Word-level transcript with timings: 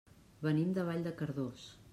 Venim 0.47 0.73
de 0.79 0.87
Vall 0.89 1.05
de 1.09 1.15
Cardós. 1.23 1.73